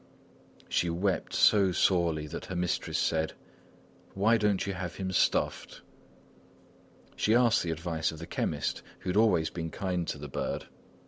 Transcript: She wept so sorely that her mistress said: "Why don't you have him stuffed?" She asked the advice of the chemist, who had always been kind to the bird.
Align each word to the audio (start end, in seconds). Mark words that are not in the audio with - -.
She 0.67 0.89
wept 0.89 1.31
so 1.31 1.71
sorely 1.71 2.25
that 2.25 2.45
her 2.45 2.55
mistress 2.55 2.97
said: 2.97 3.33
"Why 4.15 4.35
don't 4.35 4.65
you 4.65 4.73
have 4.73 4.95
him 4.95 5.11
stuffed?" 5.11 5.83
She 7.15 7.35
asked 7.35 7.61
the 7.61 7.69
advice 7.69 8.11
of 8.11 8.17
the 8.17 8.25
chemist, 8.25 8.81
who 9.01 9.09
had 9.11 9.17
always 9.17 9.51
been 9.51 9.69
kind 9.69 10.07
to 10.07 10.17
the 10.17 10.27
bird. 10.27 10.65